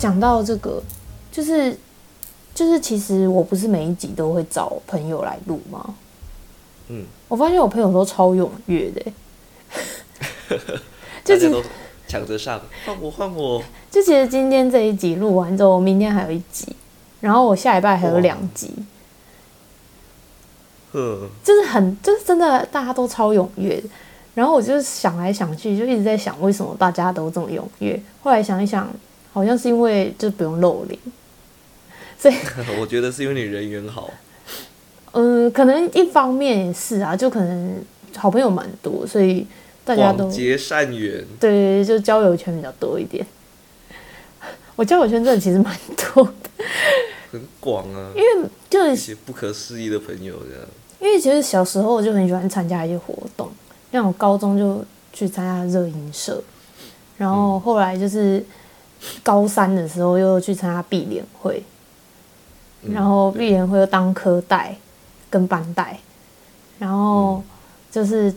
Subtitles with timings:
[0.00, 0.82] 讲到这个，
[1.30, 1.76] 就是
[2.54, 5.94] 就是，其实我不是每一集都会找朋友来录吗？
[6.88, 9.02] 嗯，我发现我朋友都超踊跃的
[10.48, 10.58] 欸，
[11.22, 11.68] 就其实大家都
[12.08, 13.62] 抢着上，换我换我。
[13.90, 16.74] 就其实今天这一集录完之后，明天还有一集，
[17.20, 18.72] 然后我下礼拜还有两集，
[20.92, 23.82] 呵，就是很就是真的大家都超踊跃。
[24.32, 28.00] 然后我就想来想去，就一直在想为什么大家都这么踊跃。
[28.22, 28.88] 后来想一想，
[29.32, 30.98] 好像是因为就不用露脸，
[32.18, 32.34] 所以
[32.80, 34.10] 我觉得是因为你人缘好。
[35.12, 37.84] 嗯，可能一方面也是啊，就可能
[38.16, 39.46] 好朋友蛮多，所以
[39.84, 43.26] 大家都广结善缘，对，就交友圈比较多一点。
[44.76, 45.76] 我交友圈真的其实蛮
[46.14, 46.64] 多的，
[47.32, 50.68] 很广啊，因为就是一些不可思议的朋友这样。
[51.00, 53.50] 因为其实小时候就很喜欢参加一些活动，
[53.90, 56.40] 像我高中就去参加热音社，
[57.16, 58.44] 然后后来就是
[59.22, 61.62] 高三的时候又去参加毕联会，
[62.82, 64.76] 嗯然后毕联会又当科代
[65.28, 65.98] 跟班代，
[66.78, 67.42] 然后
[67.90, 68.32] 就是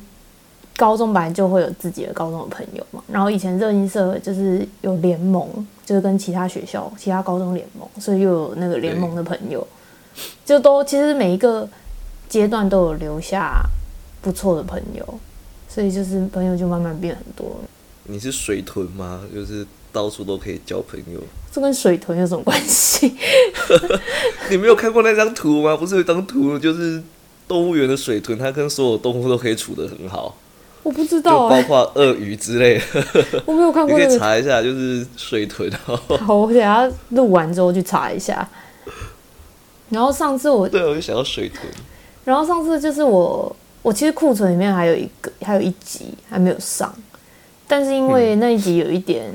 [0.75, 5.47] 高中本来就会有自己的高中的朋友嘛，然后以前热音社就是有联盟，
[5.85, 9.65] 就是跟其他学校、其他高中联盟，所以又有那个联盟的朋友，
[10.45, 11.67] 就都其实每一个
[12.27, 13.63] 阶段都有留下
[14.21, 15.19] 不错的朋友，
[15.69, 17.59] 所以就是朋友就慢慢变很多。
[18.05, 19.21] 你是水豚吗？
[19.33, 21.21] 就是到处都可以交朋友。
[21.49, 23.15] 这跟水豚有什么关系？
[24.49, 25.77] 你没有看过那张图吗？
[25.77, 27.01] 不是有一张图，就是
[27.47, 30.35] 动物园的水豚，它跟所有动物都可以处得很好，
[30.81, 32.83] 我不知道哎、包括鳄鱼之类的。
[33.45, 34.17] 我没有看你可以过。
[34.17, 35.95] 查一下，就是水豚哦。
[36.17, 38.49] 好，我等下录完之后去查一下。
[39.89, 41.61] 然后上次我，对，我就想要水豚。
[42.25, 46.91] 然后上次就是我，我其实库存里面还有一个，还有一集还没有上，
[47.67, 49.31] 但是因为那一集有一点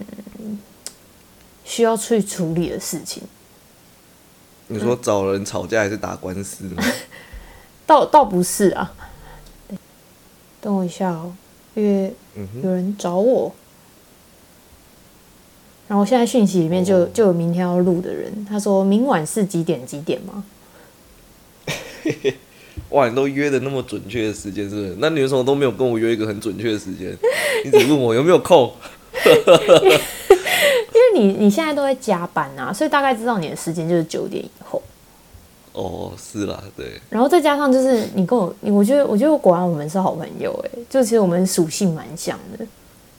[1.69, 3.23] 需要去处理的事情，
[4.69, 6.83] 你说找人吵架还是打官司吗？
[7.87, 8.95] 倒倒不是啊。
[10.61, 11.33] 等我一下哦，
[11.75, 12.13] 因为
[12.63, 13.55] 有人找我，
[15.87, 20.45] 然后现在讯息里面就就有明天要录的人，他说明晚是几点几点吗？
[22.91, 24.97] 哇，你都约的那么准确的时间，是不是？
[24.99, 27.15] 那你为什么都没有跟我约一个很准确的时间？
[27.65, 28.75] 你只问我有没有空？
[31.15, 34.83] 因为你你现在都在加班啊，所以大概知道你的时间就是九点以后。
[35.73, 42.67] 哦，是啦，对，然后再加上就是你跟我，你我觉得我觉得果然我们是好朋友哎、就其实我们属性蛮像的，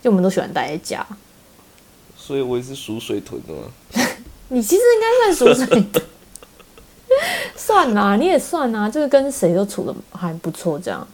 [0.02, 1.06] 就我们都喜欢待在家。
[2.18, 3.62] 所以我也是属水豚的嘛。
[4.50, 6.04] 你其实应该算属水豚，
[7.56, 11.08] 算啦，你也算啊，就是跟谁都处的还不错这样。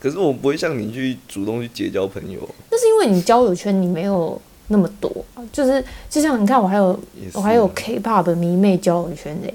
[0.00, 2.40] 可是我不会像你去主动去结交朋友，
[2.70, 5.10] 那是因为你交友圈你没有那么多，
[5.52, 6.98] 就是就像你看我还有
[7.32, 9.54] 我还有 K-pop 的迷妹交友圈嘞、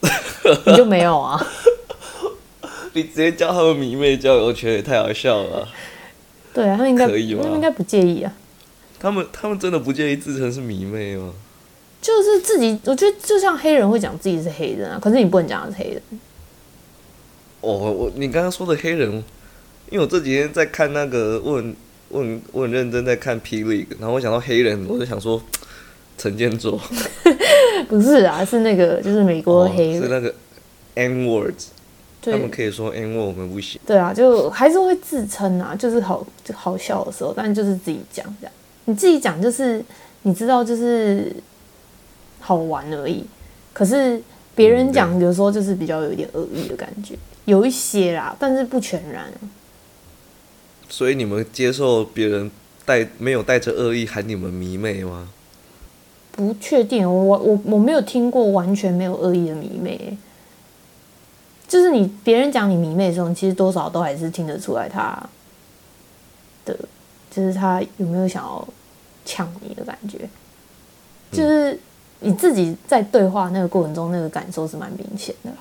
[0.66, 1.44] 你就没有啊？
[2.94, 5.68] 你直接叫他们迷妹交友圈也太好笑了啊、
[6.54, 8.32] 对啊，他们应该可以吗他们应该不介意啊。
[8.98, 11.32] 他们他们真的不介意自称是迷妹吗？
[12.00, 16.02] 就是自己，我觉得就像黑人会讲自己是黑人啊，可是你不能讲他是黑人。
[17.60, 19.12] 哦，我你刚刚说的黑人，
[19.90, 21.74] 因为我这几天在看那个，我很
[22.16, 25.40] 我很我很认真在看 P League，然后我想到黑人，我就想说
[26.16, 26.80] 陈建州，
[27.88, 30.02] 不是啊，是那个就是美国黑人。
[30.02, 30.34] 是那个
[30.94, 31.66] N words，
[32.22, 33.78] 他们可以说 N word，我们不行。
[33.86, 38.52] 对啊，就还是会自称啊，就是好就好笑的时候，但就是自己讲这样。
[38.86, 39.84] 你自己讲就是
[40.22, 41.30] 你知道就是
[42.40, 43.26] 好玩而已，
[43.74, 44.18] 可是
[44.54, 49.26] 别人嗯讲有时候就是比较有一点恶意的感觉，有一些啦，但是不全然。
[50.88, 52.50] 所以你们接受别人
[52.84, 55.28] 带没有带着恶意喊你们迷妹吗？
[56.32, 60.18] 不确定，我我我没有听过完全没有恶意的迷妹欸，
[61.66, 65.18] 就是你别人讲你迷妹的时候，你其实多少都还是听得出来他
[66.66, 66.78] 的，
[67.30, 68.68] 就是他有没有想要
[69.24, 70.28] 抢你的感觉，
[71.32, 71.78] 就是
[72.20, 75.56] 你自己在对话那个过程中，那个感受是蛮明显的啦。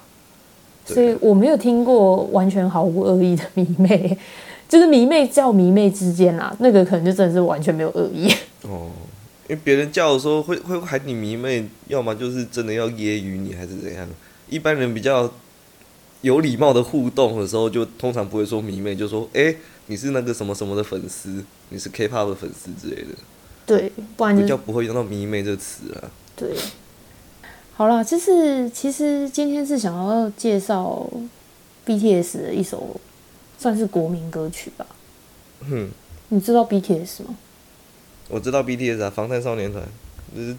[0.86, 4.18] 所以我没有听过完全毫无恶意的迷妹，
[4.68, 8.28] 就是迷妹叫迷妹之间啦，那个可能就真的是完全没有恶意。
[8.64, 8.90] 哦，
[9.48, 14.08] 因为别人叫的时候会会喊你迷妹，要么就是真的要揶揄你，还是怎样。
[14.50, 15.32] 一般人比较
[16.22, 19.58] 有礼貌的互动的时候，就通常不会说迷妹，就说哎、诶
[19.88, 23.10] 你是那个什么什么的粉丝，你是 K-pop 的粉丝之类的，
[23.68, 26.10] 对，不然就比较不会用到迷妹这个词啊。
[26.36, 26.50] 对，
[27.76, 31.08] 好了，就是其实今天是想要介绍
[31.86, 33.00] BTS 的一首
[33.58, 34.86] 算是国民歌曲吧。
[35.70, 35.90] 嗯，
[36.30, 37.36] 你知道 BTS 吗？
[38.30, 39.84] 我知道 BTS 啊，防弹少年团，
[40.36, 40.56] 就是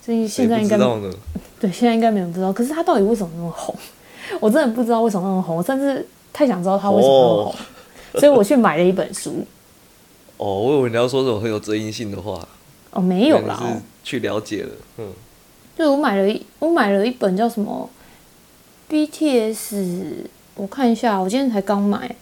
[0.00, 0.76] 所以现在应该？
[1.60, 2.52] 对，现在应该没有人不知道。
[2.52, 3.74] 可是他到底为什么那么红？
[4.40, 7.54] 我真的不知道为什么那么红，我甚至太想知道他为什么那么红，
[8.20, 9.44] 所以我去买了一本书。
[10.36, 12.46] 哦，我以为你要说这种很有争议性的话，
[12.90, 15.12] 哦，没有啦，去了解了，嗯，
[15.78, 17.88] 就我买了一我买了一本叫什么
[18.90, 22.14] BTS，我看一下，我今天才刚买，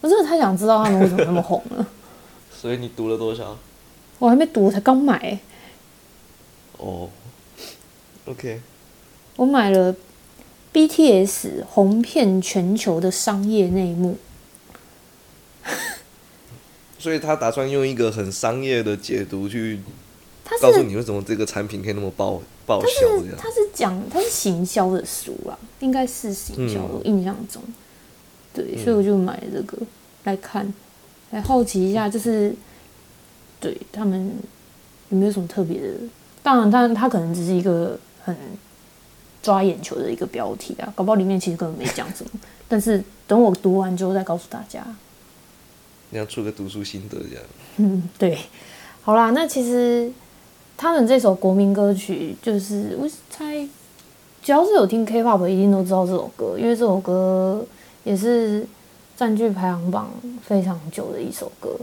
[0.00, 1.86] 我真的太想知道他们为什么那么红了。
[2.54, 3.56] 所以你读了多少？
[4.18, 5.38] 我还没读，我才刚买，
[6.76, 7.08] 哦
[8.26, 8.60] ，OK，
[9.36, 9.96] 我买了
[10.72, 14.18] BTS 红遍全球的商业内幕。
[16.98, 19.80] 所以他打算用一个很商业的解读去
[20.58, 23.26] 告诉你为什么这个产品可以那么爆爆它销这样。
[23.26, 27.62] 是它是讲它是行销的书啦，应该是行销，嗯我印象中，
[28.52, 29.78] 对，所以我就买了这个
[30.24, 30.72] 来看，
[31.30, 32.54] 来好奇一下，就是
[33.60, 34.32] 对他们
[35.10, 35.88] 有没有什么特别的？
[36.42, 38.34] 当然，当然，它可能只是一个很
[39.42, 42.30] 抓眼球的一个标题啊，搞不好里面其实根本没讲什么。
[42.66, 44.86] 但是等我读完之后再告诉大家。
[46.10, 47.44] 你要出个读书心得这样。
[47.76, 48.38] 嗯，对，
[49.02, 50.10] 好啦，那其实
[50.80, 53.68] 他们这首国民歌曲，就是我猜，
[54.42, 57.62] 只要是有听 K-pop 一定都知道这首歌，因为这首歌
[58.02, 58.66] 也是
[59.14, 60.10] 占据排行榜
[60.42, 61.76] 非常久的一首歌，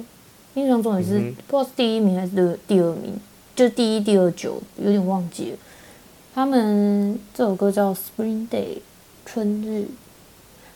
[0.55, 3.13] 印象中也是、不知道是第一名还是第二名，
[3.55, 5.57] 就第一、第二九，有点忘记了。
[6.33, 8.77] 他们这首歌叫《Spring Day》，
[9.27, 9.85] 春日。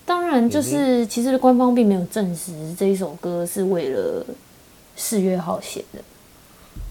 [0.05, 4.23] 当然，就是其实官方并没有证实这一首歌是为了
[4.95, 5.99] 四月号写的。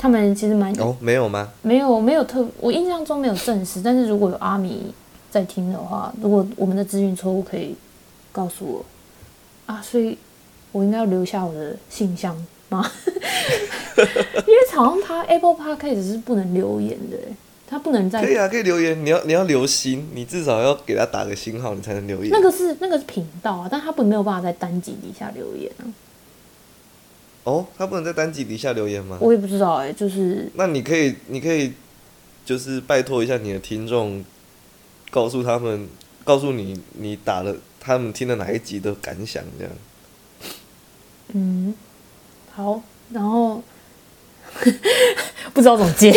[0.01, 1.51] 他们其实蛮哦，没有吗？
[1.61, 3.83] 没有没有特，我印象中没有证实。
[3.83, 4.91] 但是如果有阿米
[5.31, 7.77] 在听的话，如果我们的资讯错误，可以
[8.33, 8.85] 告诉我
[9.67, 9.83] 啊。
[9.83, 10.17] 所以
[10.73, 12.35] 我应该要留下我的信箱
[12.71, 12.91] 吗？
[13.95, 17.19] 因为好像他 Apple Podcast 是不能留言的，
[17.67, 19.05] 他不能在可以啊，可以留言。
[19.05, 22.31] 你要你要留心，你至少要给他打个星号，你才能留言。
[22.33, 25.85] 那个是那个是频道啊，但他不没有办法在单集底下留言啊。
[27.45, 29.19] 哦，他不能在单集底下留言吗？
[29.21, 31.73] 我也不知道哎、就是那你可以，你可以，
[32.45, 34.25] 就是拜托一下你的听众，
[35.11, 35.89] 告诉他们，
[36.23, 39.73] 告诉你你打了他们听了哪一集的感想，这样。
[41.33, 41.75] 嗯，
[42.53, 42.83] 好，
[43.13, 43.63] 然后
[45.55, 46.13] 不知道怎么接。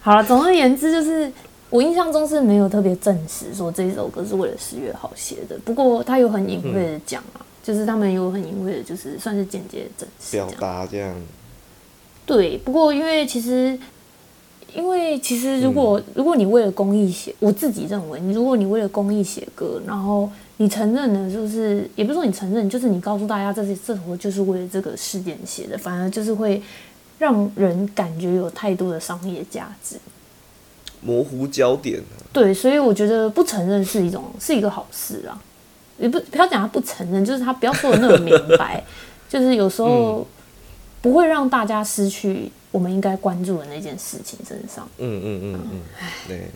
[0.00, 1.30] 好了，总而言之，就是
[1.70, 10.50] 我印象中是没有特别证实说这一首歌是为了十月好写的，不过他有很隐晦的讲啊，就是他们有很隐晦的，就是算是间接的证实表。
[10.58, 11.14] 达这样。
[12.24, 13.78] 对，不过因为其实，
[14.74, 26.62] 因为其实如果、如果你为了公益写，我自己认为，如果你为了公益写歌，然后你承认了，就是也不是说你承认，就是你告诉大家这些这首歌就是为了这个事件写的，反而就是会
[27.18, 29.96] 让人感觉有太多的商业价值。
[31.02, 35.42] 模糊焦点啊对，所以我觉得不承认是一种是一个好事啊，
[36.00, 38.82] 也不不要讲他不承认，就是他不要说的那么明白，
[39.28, 40.26] 就是有时候
[41.00, 44.88] 不会让大家失去我们应该关注的那件事情身上。
[44.98, 45.80] 嗯嗯嗯嗯，
[46.26, 46.46] 对，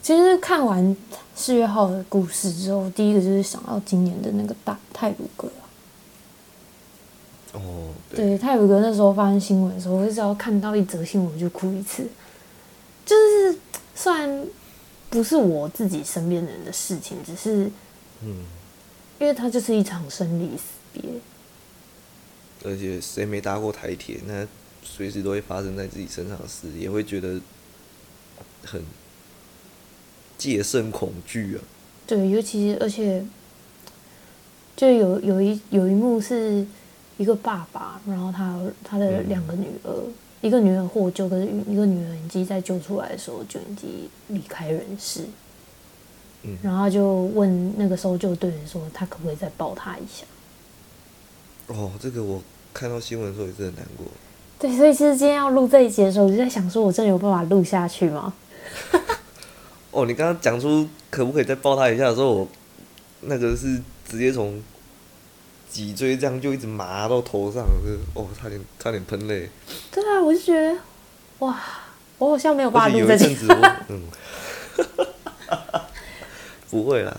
[0.00, 0.96] 其实看完
[1.34, 5.62] 四月号的故事之后，第一个就是想到今年的那个大泰鲁格啊。
[7.54, 12.06] 哦，对，对，泰鲁哥那时候发生新闻的时候，我只要看到一则新闻我就哭一次。
[13.06, 13.58] 就是
[13.94, 14.46] 虽然
[15.08, 17.70] 不是我自己身边的人的事情，只是
[18.22, 18.44] 嗯，
[19.18, 21.02] 因为它就是一场生离死别。
[22.64, 24.46] 而且谁没搭过台铁，那
[24.82, 27.40] 随时都会发生在自己身上的事，也会觉得
[28.64, 28.82] 很
[30.36, 31.62] 戒慎恐惧啊。
[32.06, 33.24] 对，尤其而且
[34.76, 36.66] 就有有一有一幕是
[37.16, 40.04] 一个爸爸，然后他他的两个女儿，
[40.40, 45.24] 一个女儿获救，可是一个女儿已经在救出来的时候就已经离开人世。
[46.42, 50.24] 嗯然后就问那个搜救队员说，他可不可以再抱他一下？
[51.66, 52.42] 哦，这个我
[52.72, 54.06] 看到新闻的时候也是很难过。
[54.58, 58.32] 对，所以其实今天要录这一集的时候，我就在想说，我真的有办法录下去吗？
[59.90, 62.48] 哦，你刚刚讲出可不可以再抱他一下的时候，我
[63.22, 64.62] 那个是直接从
[65.70, 69.48] 脊椎这样就一直麻到头上，就是哦，差点差点喷泪。
[69.90, 70.78] 对啊，我就觉得，
[71.40, 71.58] 哇，
[72.18, 74.02] 我好像没有办法录这一阵子我，嗯，
[76.82, 77.16] 不会啦。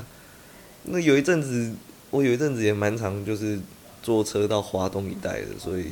[0.84, 1.74] 那有一阵子，
[2.10, 3.60] 我有一阵子也蛮常就是
[4.02, 5.88] 坐车到华东一带的，所以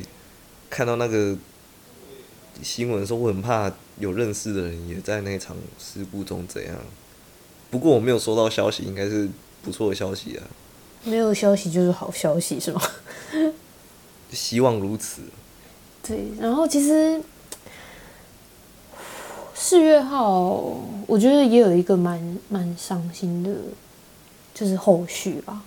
[0.70, 1.36] 看到那个
[2.62, 6.74] 新闻的时候，我很怕有认识的人也在那场事故中怎样。
[7.70, 9.28] 不过我没有收到消息，应该是
[9.62, 10.42] 不错的消息啊，
[11.04, 12.80] 没有消息就是好消息，是吗？
[14.32, 15.22] 希望如此。
[16.02, 17.20] 对，然后其实
[19.68, 20.62] 四月号，
[21.06, 23.50] 我觉得也有一个蛮蛮伤心的，
[24.54, 25.62] 就是后续吧。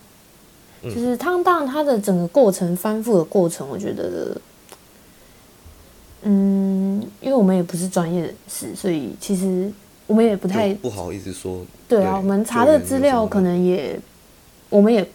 [0.82, 4.36] 嗯就是他当然他的整个过程翻覆的过程，我觉得，
[6.22, 9.70] 嗯，因为我们也不是专业人士，所以其实
[10.08, 11.64] 我们也不太不好意思说。
[11.88, 12.16] 对啊。
[12.16, 13.96] 我们查的资料可能也，
[14.68, 15.08] 我们也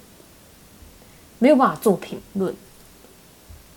[1.39, 2.55] 没有办法做评论。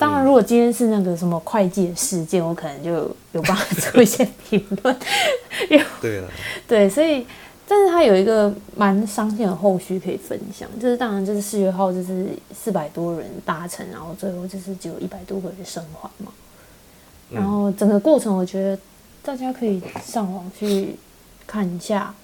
[0.00, 2.90] 当然，嗯如果今天是那个什么会计的事件，我可能就
[3.32, 4.96] 有办法做一些评论。
[6.00, 6.28] 对了，
[6.66, 7.26] 对，所以，
[7.68, 16.32] 但是它有一个蛮伤心的后续可以分享，就是当然就是四月号就是四百多人搭乘，然后最后就是只有一百多个人生还嘛。
[17.30, 18.78] 然后整个过程，我觉得
[19.22, 20.96] 大家可以上网去
[21.46, 22.14] 看一下，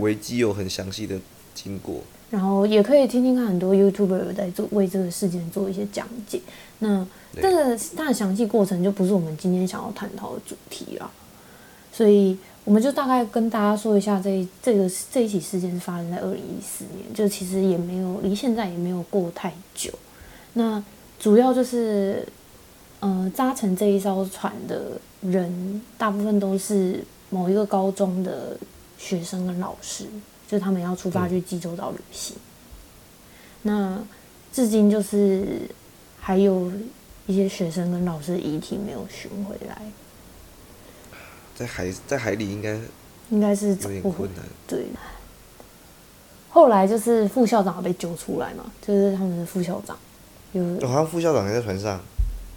[0.00, 1.18] 维基有很详细的
[1.54, 2.02] 经过。
[2.30, 6.40] 然后也可以听听看很多 YouTuber 有在做为这个事件做一些讲解。
[6.78, 11.10] 那这个它的详细过程就不是我们今天想要探讨的主题了，
[11.92, 19.90] 所以我们就大概跟大家说一下这这个这一起事件是发生在二零一四年，就其实也没有离现在也没有过太久。
[20.54, 20.82] 那
[21.18, 22.26] 主要就是，
[23.00, 28.56] 呃，搭乘这一艘船的人大部分都是某一个高中的
[28.98, 30.06] 学生跟老师，
[30.50, 32.36] 就是他们要出发去济州岛旅行。
[33.62, 33.96] 那
[34.52, 35.60] 至今就是
[36.18, 36.72] 还有
[37.28, 39.80] 一些学生跟老师的遗体没有寻回来，
[41.54, 42.76] 在海在海里应该
[43.28, 44.30] 应该是找不回点困。
[44.34, 44.44] 难。
[44.66, 44.86] 对，
[46.48, 49.96] 后来就是副校长被救出来嘛，就是他们的副校长
[50.50, 52.00] 有哦好像副校长还在船上。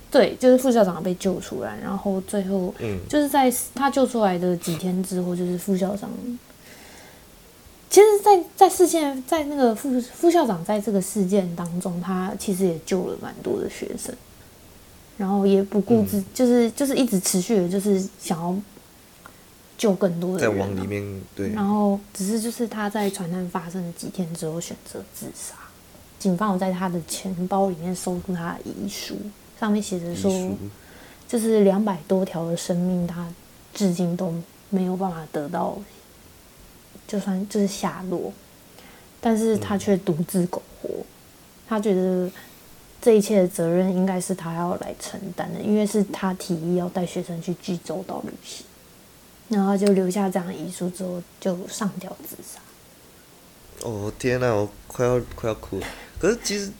[0.09, 6.09] 对，就是副校长被救出来，然后最后嗯，就是在他救出来的几天之后，就是副校长。
[7.93, 14.11] 其实在，在事件，在那个副副校长在这个事件当中，他其实也救了蛮多的学生，
[15.15, 18.55] 然后也不顾自，就是就是一直持续的，就是想要
[19.77, 20.59] 救更多的人、啊。
[20.59, 25.53] 往里面对，然后只是就是他在船难发生的几天之后选择自杀。
[26.17, 29.15] 警方有在他的钱包里面搜出他的遗书，
[29.59, 30.31] 上面写着说，
[31.27, 33.31] 就是两百多条的生命，他
[33.71, 34.33] 至今都
[34.71, 35.77] 没有办法得到，
[37.07, 38.31] 就算就是下落，
[39.19, 40.89] 但是他却独自苟活。
[41.67, 42.29] 他觉得
[43.01, 48.65] 这一切的责任应该是他要来承担的，因为是他提议要带学生去济州岛旅行，
[49.49, 52.59] 然后就留下这样的遗书之后就上吊自杀。
[53.87, 55.87] 哦天呐，我快要快要哭了。
[56.19, 56.71] 可是其实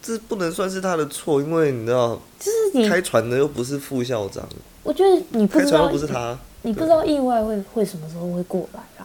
[0.00, 4.46] 这不能算是他的错，因为你知道，就是你，开船的又不是副校长，
[4.82, 9.01] 我觉得你不开船知道又不是他，你不知道意外会会什么时候会过来啦。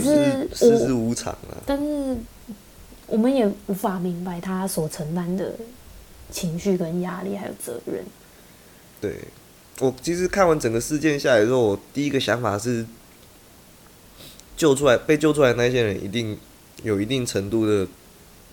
[0.00, 1.60] 只就是是世事，无常啊。
[1.66, 2.16] 但是
[3.06, 5.52] 我们也无法明白他所承担的
[6.30, 8.02] 情绪跟压力还有责任。
[9.00, 9.16] 对，
[9.80, 12.86] 我其实看完整个事件下来之后，我第一个想法是，
[14.56, 16.38] 救出来被救出来的那些人一定
[16.82, 17.86] 有一定程度的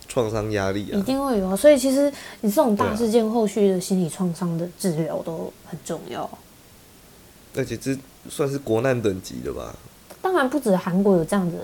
[0.08, 1.04] 创伤压力啊一啊。
[1.06, 6.30] 定会有啊，所以其实你这种大事件后续的心理创伤的治疗都很重要。
[7.56, 7.98] 而且这
[8.30, 9.76] 算是国难等级的吧？
[10.22, 11.58] 当然不止韩国有这样的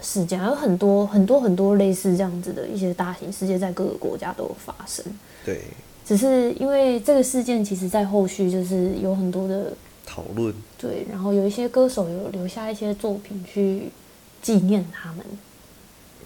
[0.00, 5.04] 事件，还有很多很多很多类似这样子的一些大型事件，在各个国家都有发生。
[5.44, 5.62] 对，
[6.04, 9.72] 只是因为这个事件，其实在后续就是有很多的
[10.06, 13.90] 讨论对，然后有一些歌手有留下一些作品去
[14.40, 15.24] 纪念他们。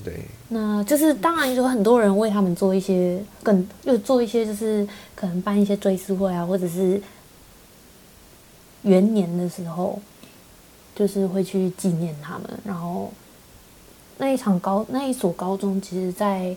[0.04, 7.00] 对，那就是当然有很多人为他们做一些更又做一些就是可能办一些追思会啊，或者是
[8.82, 10.00] 元年的时候，
[10.94, 12.42] 就是会去纪念他们。
[12.64, 13.12] 然后
[14.18, 16.56] 那一场高那一所高中，其实在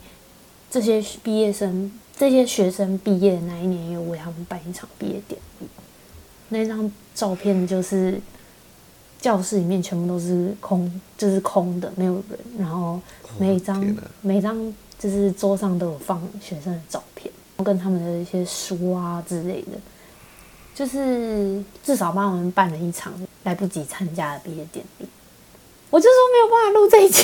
[0.69, 5.67] 这些毕业生这些学生毕业的那一年，也有为他们办一场毕业典礼。
[6.49, 8.19] 那张照片就是
[9.19, 12.39] 教室里面全部都是空，就是空的，没有人。
[12.59, 13.01] 然后
[13.39, 17.31] 每一张、每张就是桌上都有放学生的照片，
[17.63, 19.71] 跟他们的一些书啊之类的，
[20.75, 23.11] 就是至少帮我们办了一场
[23.43, 25.07] 来不及参加的毕业典礼。
[25.89, 27.23] 我就说没有办法录这一集，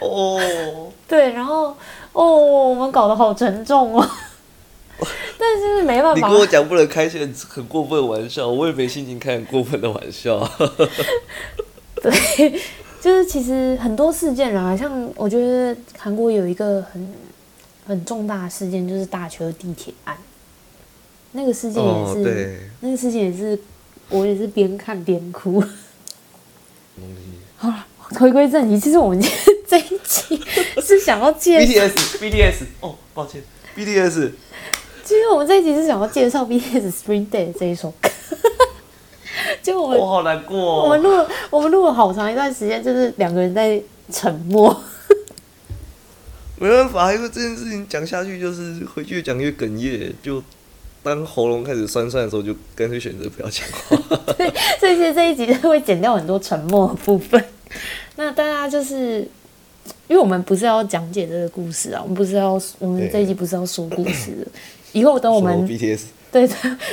[0.00, 1.76] 哦， 对，然后
[2.12, 4.10] 哦，我们搞得好沉重哦，
[5.38, 10.40] 但是没办法你跟，我讲不能开些很很过分的玩笑，我也没心情开很过分的玩笑。
[12.02, 12.60] 对，
[13.00, 17.14] 就是其实很多事件啊，像我觉得韩国有一个很
[17.86, 20.16] 很重大的事件，就是大邱地铁案。
[21.36, 23.58] 那个事件也哦，是，对，那个事件也是，
[24.08, 25.62] 我也是边看边哭。
[27.56, 27.86] 好了，
[28.18, 30.40] 回归正题，其实我们今天 这一期
[30.80, 33.42] 是想要介绍，BTS BTS 哦，抱歉
[33.76, 34.30] ，BTS
[35.04, 38.08] 其实我们这一集是想要介绍 BTS Spring Day 这一首歌，
[39.62, 40.82] 就我们我好难过、哦。
[40.84, 44.74] 我们录了我们录了好长一段时间，就是两个人在沉默。
[46.58, 50.42] 没办法，因为这件事情讲下去就是回去越讲越哽咽，就
[51.06, 53.96] 当喉咙开始酸酸的时候，就干脆选择不要讲话。
[54.80, 57.40] 所以其实这一集会剪掉很多沉默的部分。
[58.16, 59.20] 那大家就是，
[60.08, 64.46] 因为我们不是要讲解这个故事啊，我们不是要，我们这一集不是要说故事的。
[64.92, 66.00] 以后等我们说 BTS
[66.32, 66.48] 对，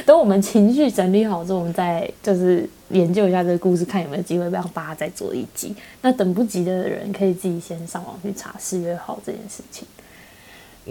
[0.06, 5.76] 等我们情绪整理好之后，我们再就是研究一下这个故事，看有没有机会让大家再做一集。
[6.04, 9.88] 那等不及的人可以自己先上网去查四月号这件事情。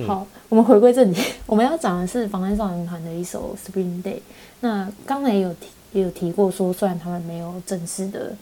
[0.06, 4.14] 好，我们回归正题， 我们要讲的是防弹少年团的一首《Spring Day》。
[4.60, 8.34] 那刚才也有提，也有提过说，虽然他们没有正式的，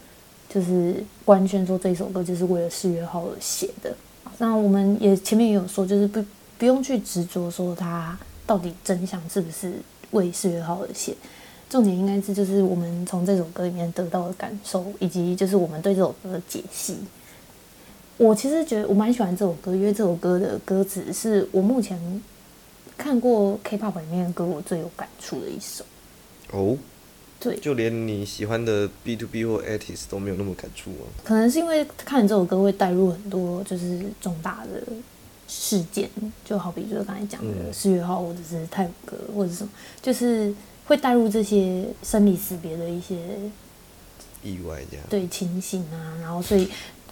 [0.48, 3.92] 就是官宣说这首歌就是为了四月号而写的。
[4.38, 6.24] 那我们也前面也有说，就是不
[6.56, 8.16] 不用去执着说它
[8.46, 9.74] 到底真相是不是
[10.12, 11.14] 为四月号而写，
[11.68, 16.96] 重点应该是就是我们从这首歌里面得到的感受，以及就是我们对这首歌的解析。
[18.20, 21.98] 我其实觉得我蛮喜欢这首歌，因为这首歌的歌词是我目前
[22.98, 25.82] 看过 K-pop 里面的歌我最有感触的一首。
[26.52, 26.76] 哦，
[27.40, 31.08] 对，就连你喜欢的 B to B 或 artist 都没有那么感触啊？
[31.24, 34.82] 可能是因为看这首歌会带入很多就是重大的
[35.48, 36.10] 事件，
[36.44, 39.70] 就好比就是刚才讲的嗯四月号或者是泰晤格或者什么，
[40.02, 43.16] 就是会带入这些生离死别的一些
[44.42, 45.06] 意外这样。
[45.08, 46.68] 对情形啊，然后所以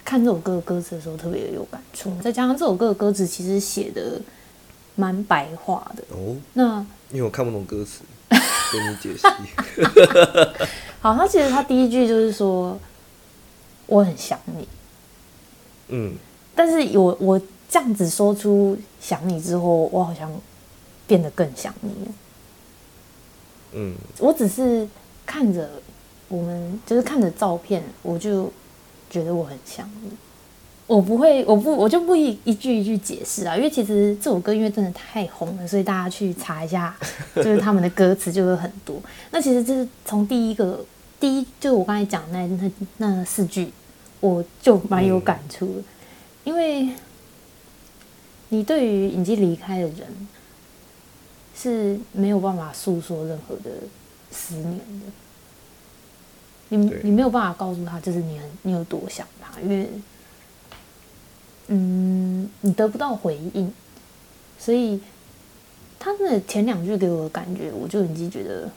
[0.09, 4.19] 看这首歌的歌词的时候特别有感触，再加上这首歌的歌词其实写的
[4.95, 6.79] 蛮白话的，哦，那
[7.11, 8.01] 因为我看不懂歌词，
[8.73, 9.29] 跟你解析。
[11.03, 12.79] 好，他其实他第一句就是说
[13.85, 14.67] 我很想你，
[15.89, 16.15] 嗯，
[16.55, 17.39] 但是我我
[17.69, 20.33] 这样子说出想你之后，我好像
[21.07, 22.13] 变得更想你了。
[23.73, 24.89] 嗯，我只是
[25.27, 25.69] 看着
[26.29, 28.51] 我们，就是看着照片，我就
[29.11, 30.11] 觉得我很像你。
[30.87, 36.97] 我不会，我不，我就不一一句一句解释啊，因为其实这首歌因为真的太红了，所以大家去查一下，
[37.37, 38.99] 就是他们的歌词就会很多。
[39.31, 40.83] 那其实就是从第一个
[41.21, 43.71] 第一，就是我刚才讲那那那四句，
[44.21, 45.83] 我就蛮有感触的，
[46.45, 46.89] 因为
[48.49, 50.29] 你对于已经离开的人
[51.55, 53.71] 是没有办法诉说任何的
[54.31, 55.13] 思念的。
[56.69, 59.89] 你你没有办法告诉他，就是你很你有多想他，因为
[61.69, 63.73] 嗯，你得不到回应，
[64.59, 65.01] 所以
[65.99, 68.71] 他的前两句给我的感觉，我就已经觉得，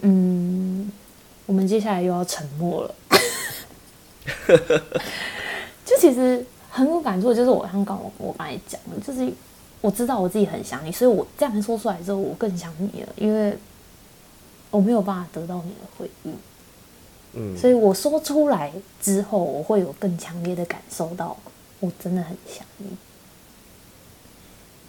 [0.00, 0.90] 嗯，
[1.46, 2.94] 我们接下来又要沉默了。
[5.84, 9.32] 就其实很有感触，就是我刚刚我我刚才讲的，就是
[9.80, 13.56] 我知道我自己很想你，所以我这样说出来之后，我更想你了，因为
[14.72, 16.34] 我没有办法得到你的回应。
[17.34, 21.38] 嗯，所以我说出来之后，我会有更强烈的感受到，
[21.78, 22.88] 我真的很想你。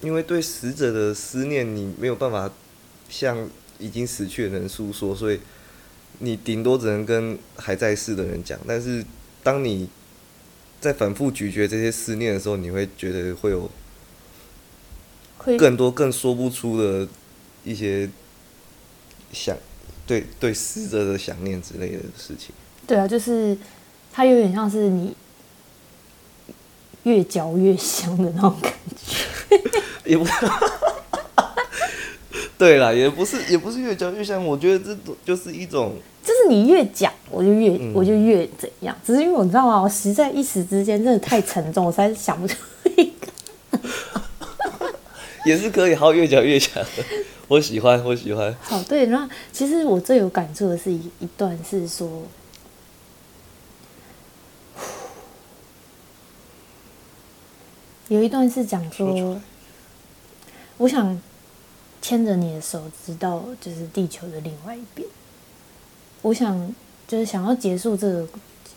[0.01, 2.51] 因为对死者的思念，你没有办法
[3.07, 5.39] 向已经死去的人诉说，所以
[6.19, 8.59] 你顶多只能跟还在世的人讲。
[8.67, 9.05] 但是
[9.41, 9.87] 当你
[10.81, 13.71] 在反复咀嚼这些思念的时候，你会觉得会有
[15.57, 17.07] 更多更说不出的
[17.63, 18.09] 一些
[19.31, 19.57] 想
[20.05, 22.53] 对对死者的想念之类的事情。
[22.85, 23.57] 对啊，就是
[24.11, 25.15] 它有点像是你
[27.03, 28.73] 越嚼越香的那种感
[29.05, 29.61] 觉。
[30.05, 30.25] 也不，
[32.57, 38.93] 对啦，也不是也不是越嚼越香，我觉得这都就是一种就是你越讲，我就越、嗯我就越怎样。
[39.05, 42.57] 只是因为我知道啊，我实在一时之间真的太沉重，我实在是想不出
[42.97, 43.79] 一个。
[45.45, 46.83] 也是可以，好越嚼越香。
[47.49, 48.55] 我喜欢，我喜欢。
[48.61, 52.23] 好，对，然后其实我最有感触的是一一段是说，
[58.07, 59.41] 有一段是讲说说，
[60.77, 61.21] 我想
[62.01, 65.07] 牵着你的手，直到就是地球的另外一边。
[66.21, 66.73] 我想
[67.07, 68.27] 就是想要结束这个，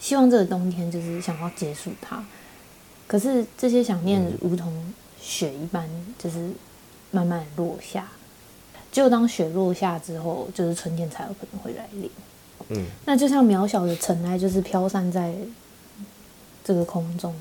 [0.00, 2.22] 希望这个冬天就是想要结束它。
[3.06, 6.50] 可是这些想念如同雪一般，就是
[7.12, 8.08] 慢慢落下。
[8.96, 12.10] 只有当雪落下之后，就是春天才有可能会来临。
[12.70, 15.34] 嗯，那就像渺小的尘埃，就是飘散在
[16.64, 17.34] 这个空中。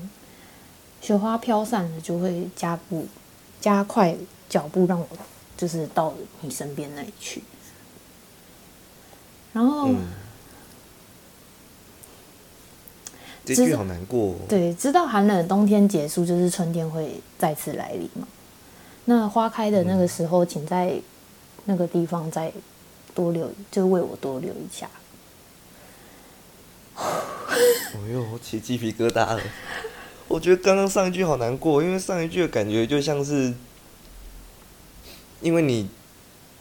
[1.00, 3.06] 雪花飘散了，就会加步
[3.58, 4.14] 加快
[4.50, 5.08] 脚步，让我
[5.56, 7.42] 就是到你身边那里去。
[9.54, 9.96] 然后，嗯
[13.46, 14.34] 这知句好难过、哦。
[14.46, 18.28] 对，知道寒冷的冬天结束，就是春天会再次来临嘛。
[19.06, 21.00] 那花开的那个时候，请在
[21.66, 22.52] 那个地方再
[23.14, 24.88] 多留，就为我多留一下。
[26.96, 29.40] 哎呦，我起鸡皮疙瘩了。
[30.28, 33.54] 我觉得刚刚上一句好难过，因为上一句的感觉就像是，
[35.40, 35.88] 因为你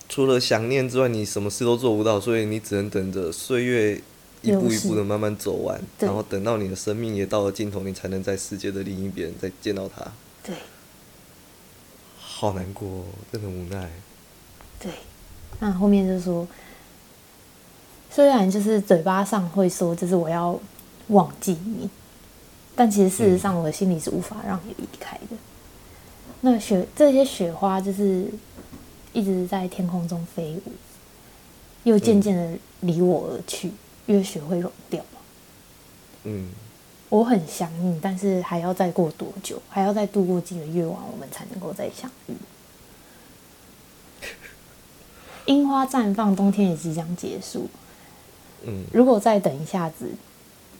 [0.07, 4.01] 除了想念之外，你什么事都做不到，所以你只能等着岁月
[4.41, 10.11] 一步一步的慢慢走完，然后等到你的生命也到了尽头，你才能在世界的另一边再见到他。
[10.43, 10.55] 对
[12.19, 13.89] 好难过、哦，真的无奈。
[14.85, 14.93] 对，
[15.59, 16.47] 那后面就说，
[18.11, 20.59] 虽然就是嘴巴上会说，就是我要
[21.07, 21.89] 忘记你，
[22.75, 25.35] 但其实事实上我的心里是无法让你离开的。
[26.41, 28.31] 那雪这些雪花就是
[29.11, 30.71] 一直在天空中飞舞，
[31.83, 33.71] 又渐渐的离我而去，
[34.05, 35.19] 因为雪会融掉嘛。
[36.25, 36.49] 嗯，
[37.09, 39.59] 我很想你，但是还要再过多久？
[39.67, 42.35] 还要再度过几个夜晚，我们才能够再相遇？
[45.45, 47.67] 樱花绽放，冬天也即将结束。
[48.65, 50.09] 嗯，如果再等一下子，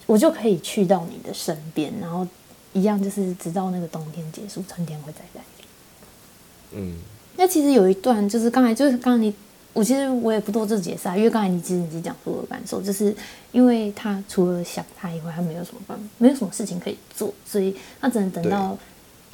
[0.06, 2.28] 我就可以去到你的身边，然后
[2.73, 6.82] 一样就是直到那个冬天结束，春天会再来临。
[6.82, 6.97] 嗯，
[7.38, 9.34] 那其实有一段就是刚才就是刚才你，
[9.73, 13.15] 我其实我也不多做解释啊，因为刚才你其实已经讲出我的感受，就是
[13.51, 18.78] 因为他除了想他以外，他没有什么办法，没有什么事情可以做，所以他只能等到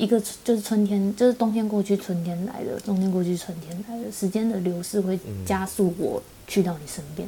[0.02, 7.28] 一个就是春天，就是冬天过去，春天来了，冬天过去，春天来了，时间的流逝会加速我去到你身边。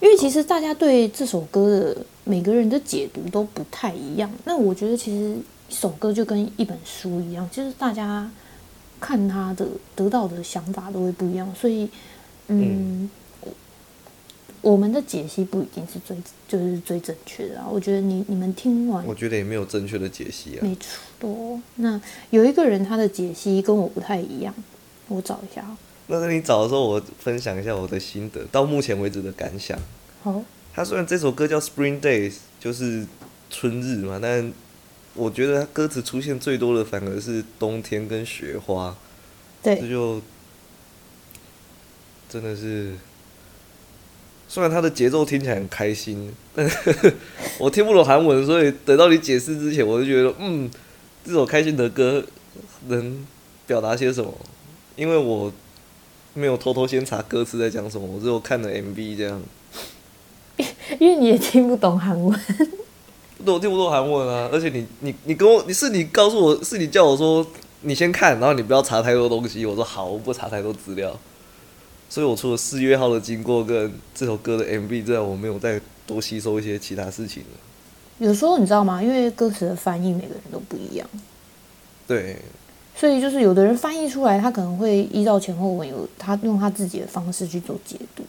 [0.00, 4.30] 因为其实大家对这首歌的每个人的解读都不太一样。
[4.46, 5.36] 那我觉得其实
[5.68, 8.30] 一首歌就跟一本书一样，就是大家
[8.98, 11.86] 看他的得到的想法都会不一样，所以
[12.48, 13.29] 嗯，我
[14.62, 17.66] 我们的解析不一定是最就是最正确的啊。
[17.70, 20.60] 我觉得你你们听完我觉得也没有正确的解析啊。
[20.62, 24.54] 没错，那有一个人他的解析跟我不太一样，
[25.08, 25.78] 我找一下啊。
[26.08, 29.78] 那在你找的时候，我分享一下我的心得，到目前为止的感想。
[30.22, 30.42] 好，
[30.74, 33.06] 他虽然这首歌叫《Spring Days》，就是
[33.48, 34.52] 春日嘛，但
[35.14, 38.96] 我觉得他歌词出现最多的反而是冬天跟雪花，
[39.62, 40.22] 对这对，就
[42.28, 42.94] 真的是，
[44.52, 47.14] 虽然它的节奏听起来很开心，但 是
[47.56, 50.68] 我听不懂韩文，所以等到你解释之前，我就觉得，嗯，
[51.24, 52.20] 这首开心的歌
[52.88, 53.24] 能
[53.64, 54.34] 表达些什么？
[54.96, 55.52] 因为我
[56.34, 59.40] 没有偷偷先查歌词在讲什么，我只有看了 MV 这样。
[60.98, 62.36] 因为你也听不懂韩文，
[63.44, 67.46] 对，我听不懂韩文啊，而且你你你跟我，你是你告诉我，是你叫我说
[67.82, 69.64] 你先看，然后你不要查太多东西。
[69.64, 71.16] 我说好，我不查太多资料。
[72.10, 77.58] 所以我除了四月号的经过跟这首歌的 MV 之外，我没有再多吸收一些其他事情了。
[78.18, 79.00] 有时候你知道吗？
[79.02, 81.08] 因为歌词的翻译每个人都不一样，
[82.06, 82.36] 对，
[82.94, 88.24] 所以就是有的人翻译出来，他可能会依照前后文有他用他自己的方式去做解读。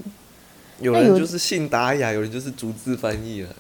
[0.80, 3.56] 有人就是信达雅，有人就是逐字翻译了。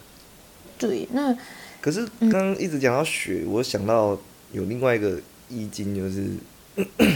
[0.77, 1.35] 对，那
[1.81, 4.17] 可是刚刚一直讲到雪，我想到
[4.51, 6.27] 有另外一个意境，就是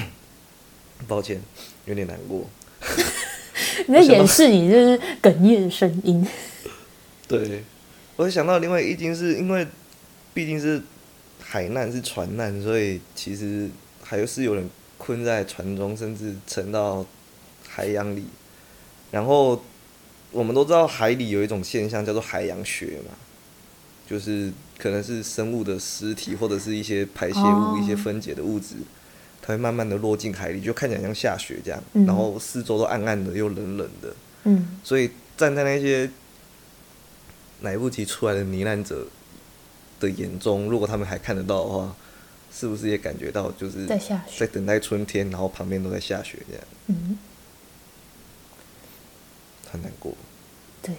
[1.07, 1.39] 抱歉，
[1.85, 2.45] 有点难过。
[3.87, 6.25] 你在掩饰你就是哽咽的声音。
[7.27, 7.63] 对，
[8.15, 9.65] 我想到另外一个意境，是因为
[10.33, 10.81] 毕竟是
[11.41, 13.69] 海难是船难，所以其实
[14.03, 17.05] 还是有人困在船中，甚至沉到
[17.67, 18.25] 海洋里。
[19.11, 19.63] 然后
[20.31, 23.15] 我们都知道海里有一种现象叫做海洋雪嘛，
[24.09, 28.75] 就是可能是生物的尸体或者是一些排泄物、哦一些分解的物质，
[29.45, 34.11] 它会慢慢的落进海里，就看起来像下雪这样，嗯然后四周都暗暗的又冷冷的。
[34.45, 36.09] 嗯，所以站在那些
[37.61, 39.05] 来不及出来的罹难者
[39.99, 41.95] 的眼中，如果他们还看得到的话，
[42.51, 47.17] 是不是也感觉到就是在下雪在等待春天，然后旁边都在下雪这样，嗯，
[49.71, 50.11] 很难过。
[50.81, 50.95] 对。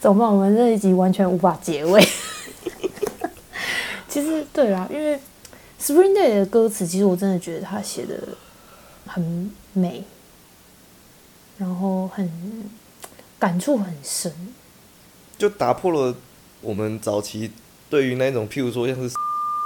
[0.00, 0.34] 怎么办？
[0.34, 2.02] 我们这一集完全无法结尾。
[4.08, 5.18] 其实对啦，因为
[5.82, 8.16] Spring Day 的歌词，其实我真的觉得他写的
[9.06, 10.04] 很美，
[11.58, 12.30] 然后很
[13.38, 14.32] 感触很深。
[15.36, 16.14] 就打破了
[16.60, 17.50] 我们早期
[17.90, 19.12] 对于那种譬如说像是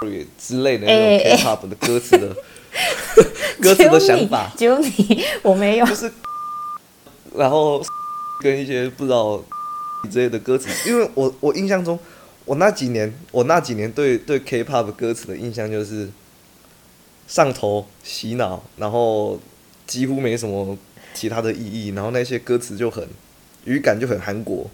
[0.38, 2.34] 之类的那哎种 K-pop 的歌词的
[3.60, 5.84] 歌词的想法，只有你，只有你我没有。
[5.84, 6.10] 就是
[7.36, 7.82] 然后
[8.40, 9.42] 跟一些不知道
[10.10, 11.98] 之类的歌词，因为我我印象中，
[12.46, 16.08] 我那几年我那几年对对 K-pop 歌词的印象就是
[17.28, 19.38] 上头洗脑，然后
[19.86, 20.78] 几乎没什么
[21.12, 23.06] 其他的意义，然后那些歌词就很
[23.64, 24.70] 语感就很韩国，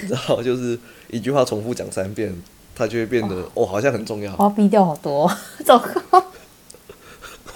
[0.00, 2.34] 你知道，就是一句话重复讲三遍，
[2.74, 4.34] 它就会变得哦好像很重要。
[4.38, 5.30] 我要逼掉好多，
[5.64, 6.24] 糟糕。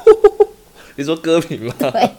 [0.97, 1.75] 你说歌名吗？
[1.79, 2.11] 对，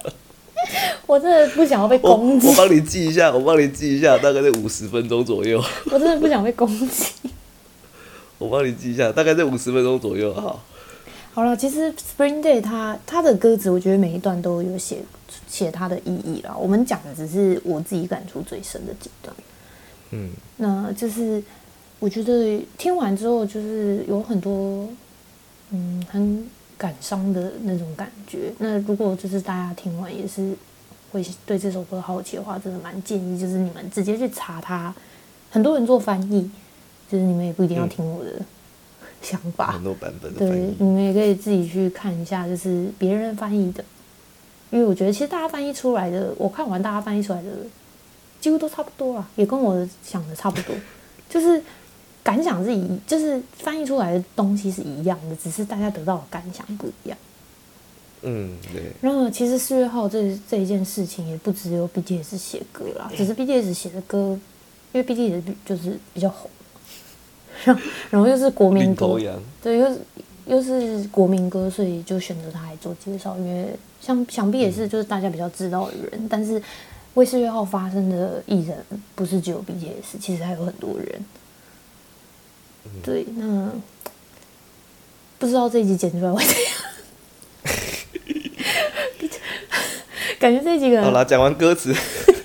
[1.07, 5.63] 我真的不想要被攻击我，帮你记一下，我帮你记一下，大概在五十分钟左右。
[5.89, 7.05] 我真的不想被攻击。
[8.37, 10.33] 我帮你记一下，大概在五十分钟左右。
[10.33, 10.59] 哈，
[11.33, 14.97] 好了，其实 Spring Day 它它的歌词，我觉得每一段都有写
[15.47, 16.55] 写它的意义啦。
[16.55, 19.35] 我们讲的只是我自己感触最深的几段。
[20.11, 21.41] 嗯，那就是
[21.99, 24.87] 我觉得听完之后，就是有很多
[25.71, 28.53] 嗯很感伤的那种感觉。
[28.59, 30.53] 那如果就是大家听完也是
[31.11, 34.93] 会对这首歌好奇的话，真的蛮建议就是你们直接去查它。
[35.49, 36.49] 很多人做翻译，
[37.09, 38.31] 就是你们也不一定要嗯听我的
[39.21, 39.71] 想法。
[39.71, 43.83] 很多版本的翻对，你们也可以自己去看一下，就是别人翻译的，
[44.69, 47.49] 因为我觉得其实大家翻译出来的，我看完大家翻译出来的
[48.41, 50.75] 几乎都差不多啊，也跟我想的差不多，
[51.29, 51.63] 就是
[52.21, 57.17] 感想是一，就是翻译出来的东西是一样的，只是大家得到的感想不一样。
[58.23, 64.37] 嗯，对，然后其实四月号这这一件事情也不只有 BTS 写歌啦，只是 BTS 写的歌，
[64.91, 66.49] 因为 BTS 就是比较红，
[67.63, 69.17] 然后然后又是国民歌。
[69.61, 69.99] 对，又是
[70.47, 73.69] 又是国民歌，所以就选择他来做介绍，因为
[74.01, 76.61] 想想必也是就是大家比较知道的人，但是
[77.13, 78.77] 为四月号发生的艺人
[79.13, 81.25] 不是只有 BTS，其实还有很多人。
[83.03, 83.71] 对，那
[85.37, 86.73] 不知道这一集剪出来会怎样？
[90.39, 91.93] 感觉这一集可能好啦，讲完歌词，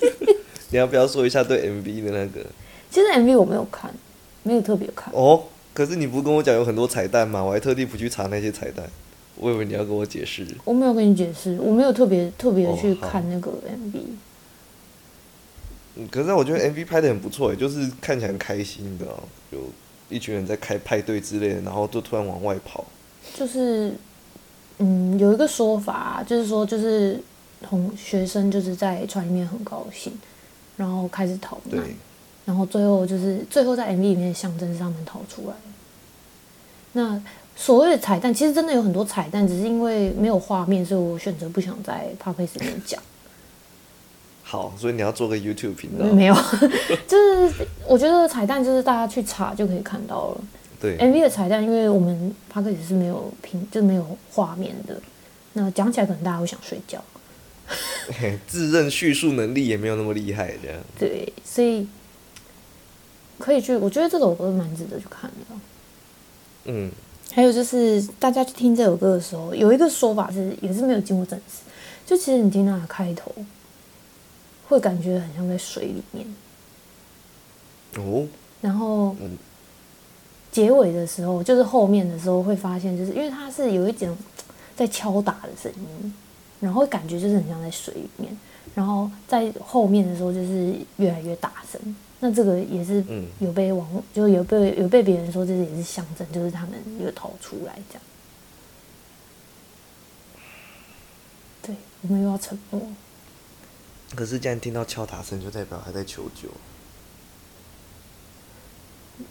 [0.71, 2.45] 你要不要说一下对 MV 的那个？
[2.89, 3.93] 其实 MV 我没有看，
[4.43, 5.13] 没有特别看。
[5.13, 7.43] 哦，可是你不是跟我讲有很多彩蛋吗？
[7.43, 8.85] 我还特地不去查那些彩蛋，
[9.35, 10.45] 我以为你要跟我解释。
[10.63, 13.99] 我没有跟你解释，我没有特别特别去看那个 MV。
[15.95, 19.59] 嗯，可是我觉得 MV 拍的很不错诶，就是看起来很开心，你知道吗，有
[20.09, 22.83] 一群人在开派对之类的，然后就突然往外跑。
[23.35, 23.93] 就是，
[24.79, 27.19] 嗯，有一个说法，就是说，就是
[27.63, 30.13] 同学生就是在船里面很高兴，
[30.77, 31.87] 然后开始逃对难，，
[32.45, 35.55] 然后最后就是最后在 MV 里面的象征是他们逃出来。
[36.91, 37.19] 那
[37.55, 43.01] 所谓的彩蛋，其实真的有很多彩蛋，只是因为没有画面，所以我选择不想在 p o d c a s 里面讲。
[44.43, 46.05] 好，所以你要做个 YouTube 频道。
[46.05, 46.35] 没有，
[47.07, 50.41] 就是我觉得彩蛋就是大家去查就可以看到了。
[50.79, 54.99] 对，MV 的彩蛋，因为我们 p o d c a s 是没有屏，就是没有画面的，
[55.53, 57.03] 那讲起来可能大家会想睡觉。
[58.19, 60.79] 嘿 自认叙述能力也没有那么厉害，这样。
[60.99, 61.87] 对，所以
[63.39, 65.55] 可以去，我觉得这首歌蛮值得去看的。
[66.65, 66.91] 嗯，
[67.31, 71.61] 还有就是大家去听这首歌的时候，有一个说法是也是没有经过证实，
[72.05, 73.33] 就其实你听它的开头，
[74.67, 76.35] 会感觉很像在水里面，
[77.97, 78.27] 哦，
[78.61, 79.37] 然后嗯。
[80.51, 84.15] 结尾的时候，就是后面的时候会发现，就是因为它是有一点
[84.75, 86.13] 在敲打的声音，
[86.63, 88.37] 然后感觉就是很像在水里面，
[88.73, 91.95] 然后在后面的时候就是越来越大声。
[92.21, 96.71] 那这个也是嗯有被网，就有被有被别人说这也是象征，就是他们
[97.03, 98.03] 有逃出来这样。
[101.61, 102.81] 对，我们又要沉默。
[104.15, 106.47] 可是既然听到敲打声，就代表还在求救。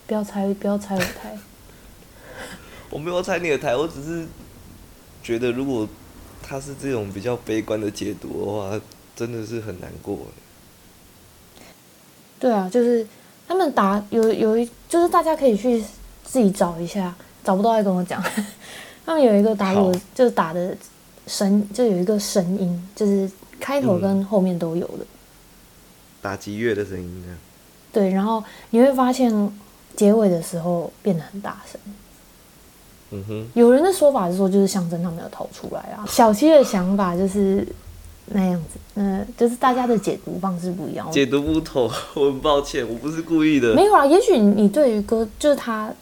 [0.06, 1.38] 不要拆，不要拆我台。
[2.90, 4.26] 我没有拆你的台，我只是
[5.22, 5.88] 觉得如果
[6.42, 8.80] 他是这种比较悲观的解读的话，
[9.14, 10.18] 真的是很难过。
[12.38, 13.06] 对啊，就是
[13.46, 15.82] 他们打有有一，就是大家可以去
[16.24, 18.22] 自己找一下，找不到再跟我讲。
[19.06, 20.76] 他们有一个打我就是打的
[21.26, 25.06] 声，就有一个声音，就是开头跟后面都有的。
[26.20, 27.36] 打击乐的声音呢？
[27.92, 29.58] 对，然后你会发现
[29.96, 31.80] 结尾的时候变得很大声。
[33.12, 36.04] 嗯哼，有人的说法是说，就是象征他们要逃出来啊。
[36.08, 37.66] 小七的想法就是
[38.26, 41.10] 那样子，嗯，就是大家的解读方式不一样。
[41.12, 43.84] 解读不同， 我很抱歉，我不是故意的没。
[43.84, 45.92] 有啊，也许你对于歌就是他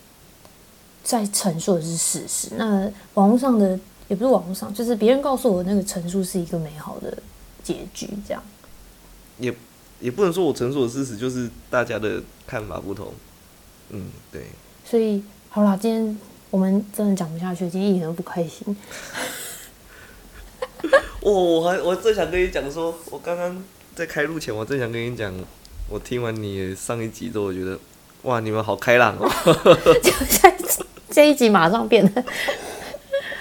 [1.02, 7.16] 在陈述的是事实，那网络上的也不是网络上，就是别人告诉我那个陈述是一个美好的
[7.64, 8.42] 结局，这样。
[9.38, 9.52] 也
[9.98, 13.08] 也不能说我陈述的事实，就是大家的看法不同。
[13.88, 14.42] 嗯，对。
[14.84, 16.18] 所以好啦，今天
[16.50, 18.74] 我们真的讲不下去，今天一点都不开心。
[21.20, 23.62] 我，我还我正想跟你讲说，我刚刚
[23.94, 25.32] 在开录前，我正想跟你讲，
[25.88, 27.78] 我听完你上一集之后，我觉得，
[28.22, 29.28] 哇，你们好开朗哦。
[30.02, 32.24] 就下一集这一集马上变得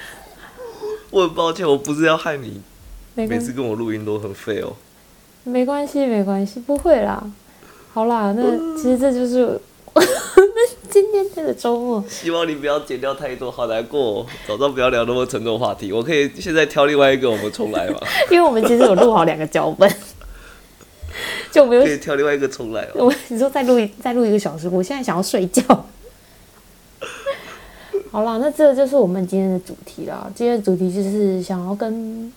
[1.10, 2.62] 我很抱歉，我不是要害你，
[3.16, 4.76] 每次跟我录音都很废哦。
[5.46, 7.24] 没关系，没关系，不会啦。
[7.94, 9.60] 好啦，那其实这就是
[10.90, 14.26] 今天这个周末，希望你不要剪掉太多，好难过、哦。
[14.48, 18.00] 早知道不要聊那么沉重的话题，我可以现在挑另外一个，我们重来嘛。
[18.32, 19.90] 因为我们其实有录好两个脚本，
[21.52, 23.06] 就没有可以挑另外一个重来哦。
[23.06, 25.64] 我你说再录一再录一个小时，我现在想要睡觉。
[28.12, 30.30] 好啦，那这就是我们今天的主题啦。
[30.36, 32.34] 今天的主题就是想要跟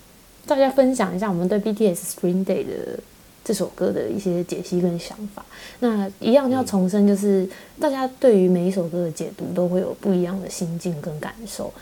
[0.46, 3.00] 大家分享一下我们对 BTS Spring Day 的
[3.44, 5.44] 这首歌的一些解析跟想法。
[5.80, 7.48] 那一样要重申，就是
[7.80, 11.72] 大家对于每一首歌的解读都会有不一样的心境跟感受，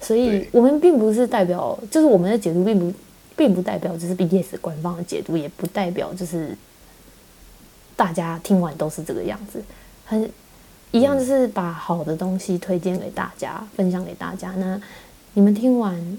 [0.00, 2.92] 所以我们并不是代表，就是我们的解读并不
[3.36, 6.56] 并不代表就是 BTS 官方的解读，也不代表就是
[7.96, 9.62] 大家听完都是这个样子，
[10.04, 10.30] 很
[10.90, 14.52] 一样就是把好的东西推荐给大家，分享给大家。
[14.56, 14.80] 那
[15.34, 16.18] 你们听完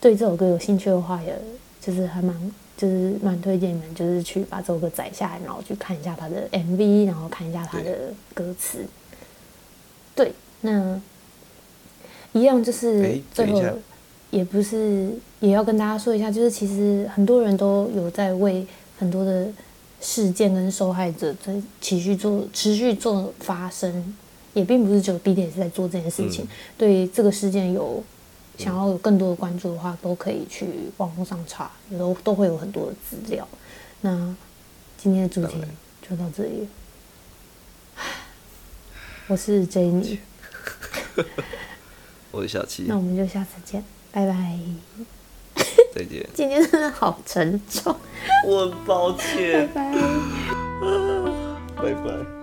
[0.00, 1.36] 对这首歌有兴趣的话，也
[1.80, 2.34] 就是还蛮
[2.82, 8.84] 就是蛮推荐你们就是去把这首歌载下来，然后去看一下它的 MV，然后看一下它的歌词。
[10.16, 11.00] 对，那
[12.32, 13.72] 一样就是哎最后等一下
[14.30, 18.66] 也不是也要跟大家说一下，就是其实很多人都有在为
[18.98, 19.46] 很多的
[20.00, 24.16] 事件跟受害者在持续做持续做发声，
[24.54, 26.44] 也并不是只有 BTS 在做这件事情。
[26.76, 28.02] 对这个事件有
[28.58, 30.66] 想要有更多的关注的话，都可以去
[30.98, 33.46] 网络上查，有时候都会有很多的资料。
[34.02, 34.34] 那
[34.96, 35.62] 今天的主题
[36.08, 36.68] 就到这里。
[39.28, 40.18] 我是 Jenny，
[42.30, 44.58] 我是小七那，我们就下次见，拜拜。
[45.94, 46.26] 再见。
[46.34, 47.94] 今天真的好沉重，
[48.46, 49.92] 我很抱拜歉，拜。
[51.76, 52.26] 拜拜。